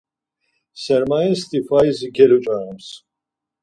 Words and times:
Sermayesti 0.83 1.57
faizi 1.69 2.07
keluç̌arams 2.15 2.87